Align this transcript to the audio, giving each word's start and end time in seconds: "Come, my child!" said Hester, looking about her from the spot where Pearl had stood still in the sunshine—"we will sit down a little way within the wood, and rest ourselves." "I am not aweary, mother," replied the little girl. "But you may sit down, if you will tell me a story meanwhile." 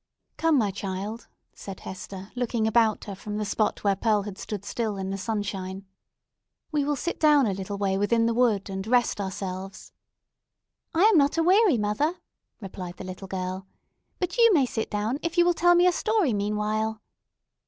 "Come, 0.37 0.57
my 0.57 0.71
child!" 0.71 1.27
said 1.53 1.81
Hester, 1.81 2.31
looking 2.35 2.65
about 2.65 3.03
her 3.03 3.13
from 3.13 3.37
the 3.37 3.45
spot 3.45 3.83
where 3.83 3.95
Pearl 3.95 4.23
had 4.23 4.35
stood 4.39 4.65
still 4.65 4.97
in 4.97 5.11
the 5.11 5.15
sunshine—"we 5.19 6.83
will 6.83 6.95
sit 6.95 7.19
down 7.19 7.45
a 7.45 7.53
little 7.53 7.77
way 7.77 7.99
within 7.99 8.25
the 8.25 8.33
wood, 8.33 8.67
and 8.67 8.87
rest 8.87 9.21
ourselves." 9.21 9.91
"I 10.95 11.03
am 11.03 11.19
not 11.19 11.37
aweary, 11.37 11.77
mother," 11.77 12.15
replied 12.59 12.97
the 12.97 13.03
little 13.03 13.27
girl. 13.27 13.67
"But 14.19 14.39
you 14.39 14.51
may 14.55 14.65
sit 14.65 14.89
down, 14.89 15.19
if 15.21 15.37
you 15.37 15.45
will 15.45 15.53
tell 15.53 15.75
me 15.75 15.85
a 15.85 15.91
story 15.91 16.33
meanwhile." 16.33 17.03